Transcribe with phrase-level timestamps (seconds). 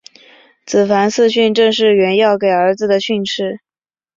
[0.73, 3.59] 了凡四训正是袁要给儿子的训示。